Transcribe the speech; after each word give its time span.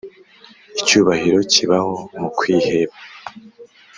icyubahiro 0.79 1.39
kibaho 1.51 1.93
mu 2.19 2.29
kwiheba. 2.37 2.95